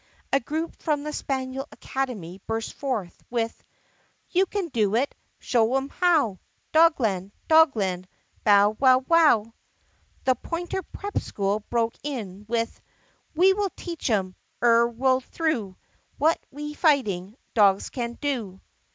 A 0.33 0.39
group 0.39 0.75
from 0.77 1.03
the 1.03 1.13
Spaniel 1.13 1.67
Academy 1.71 2.41
burst 2.47 2.73
forth 2.73 3.21
with: 3.29 3.63
"You 4.31 4.47
can 4.47 4.69
do 4.69 4.95
it! 4.95 5.13
Show 5.37 5.75
'em 5.77 5.89
how! 5.89 6.39
Dogland! 6.73 7.33
Dogland! 7.47 8.05
Bow! 8.43 8.75
wow! 8.79 9.05
wow!" 9.07 9.53
The 10.23 10.33
Pointer 10.33 10.81
Prep 10.81 11.19
School 11.19 11.59
broke 11.69 11.93
in 12.01 12.47
with: 12.49 12.81
"We 13.35 13.53
will 13.53 13.69
teach 13.75 14.09
'em 14.09 14.33
Ere 14.63 14.87
we 14.87 15.07
're 15.07 15.21
through 15.21 15.75
What 16.17 16.39
we 16.49 16.73
fighting 16.73 17.37
Dogs 17.53 17.91
can 17.91 18.13
do!" 18.19 18.59